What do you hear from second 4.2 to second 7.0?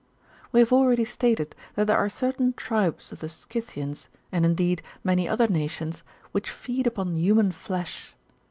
and, indeed, many other nations, which feed